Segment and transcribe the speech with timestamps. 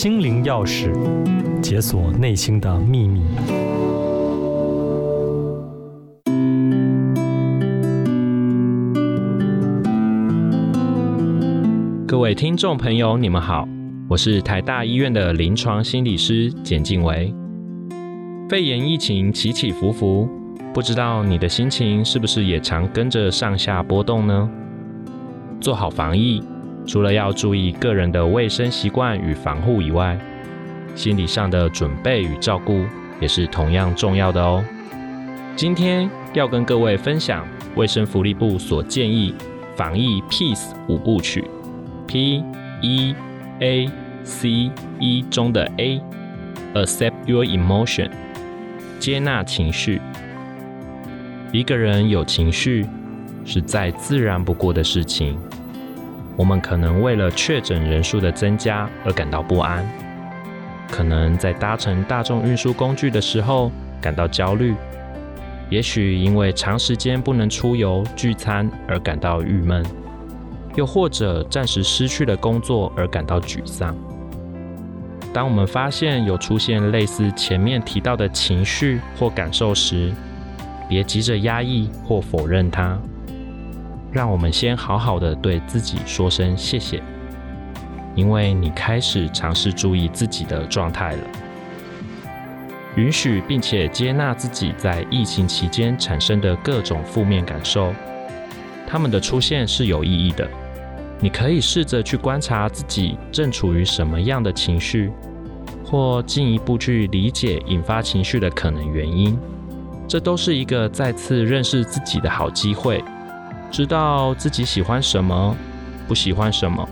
[0.00, 0.92] 心灵钥匙，
[1.60, 3.20] 解锁内心的秘密。
[12.06, 13.66] 各位听众朋友，你们好，
[14.08, 17.34] 我是台大医院的临床心理师简静维。
[18.48, 20.28] 肺炎疫情起起伏伏，
[20.72, 24.48] 不知道你的心情是不是也常跟着上下波动呢？
[25.60, 26.40] 做好防疫，
[26.88, 30.18] 除了要注意个人的卫生习惯与防护以外，
[30.94, 32.86] 心理上的准备与照顾
[33.20, 34.64] 也是同样重要的哦。
[35.54, 39.34] 今天要跟各位分享卫生福利部所建议
[39.76, 41.44] 防疫 Peace 五部曲。
[42.06, 42.42] P
[42.80, 43.14] E
[43.60, 43.90] A
[44.24, 48.10] C E 中的 A，Accept your emotion，
[48.98, 50.00] 接纳情绪。
[51.52, 52.86] 一个人有情绪
[53.44, 55.38] 是再自然不过的事情。
[56.38, 59.84] 我们可能为了确诊人数的增加而感到不安，
[60.88, 64.76] 可能在搭乘大众运输工具的时候感到焦虑，
[65.68, 69.84] 也许因为长时间不能出游聚餐而感到郁闷。
[70.76, 73.96] 又或者暂时失去了工作而感到沮丧。
[75.32, 80.12] 当我们发现有出现类似前面提到的情绪或感受时，
[80.88, 82.96] 别急着压抑或否认它，
[84.10, 87.02] 让我们先好好的对自己说声谢谢，
[88.14, 91.22] 因为你开始尝试注意自己的状态了。
[92.96, 97.92] 允许并且接纳自己在疫情期间产生的各种负面感受，
[98.86, 100.48] 它们的出现是有意义的。
[101.20, 105.12] 你可以试着去观察自己正处于什么样的情绪，
[105.84, 109.38] 或进一步去理解引发情绪的可能原因。
[110.08, 113.04] 这都是一个再次认识自己的好机会，
[113.70, 115.56] 知道自己喜欢什么，
[116.06, 116.88] 不喜欢什么，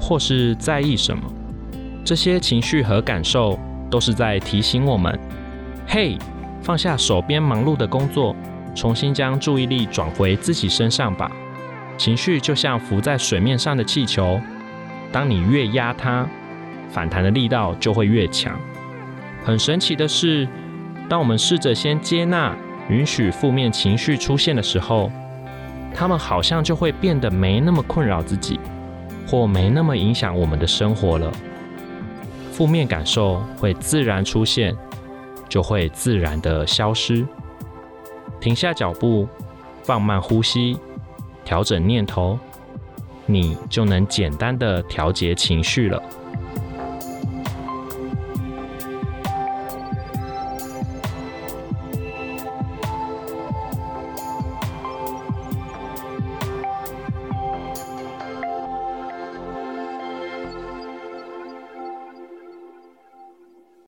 [0.00, 1.22] 或是在意什么。
[2.04, 3.58] 这些情绪和感受
[3.90, 5.18] 都是在提醒我们：
[5.86, 6.16] 嘿，
[6.62, 8.34] 放下手边忙碌的工作，
[8.74, 11.30] 重新将注意力转回自己身上吧。
[11.98, 14.40] 情绪就像浮在水面上的气球，
[15.12, 16.26] 当你越压它，
[16.88, 18.58] 反弹的力道就会越强。
[19.44, 20.48] 很神奇的是，
[21.08, 22.56] 当我们试着先接纳、
[22.88, 25.10] 允许负面情绪出现的时候，
[26.00, 28.58] 他们好像就会变得没那么困扰自己，
[29.26, 31.30] 或没那么影响我们的生活了。
[32.50, 34.74] 负面感受会自然出现，
[35.46, 37.26] 就会自然的消失。
[38.40, 39.28] 停下脚步，
[39.82, 40.78] 放慢呼吸。
[41.44, 42.38] 调整念头，
[43.26, 46.02] 你就能简单的调节情绪了。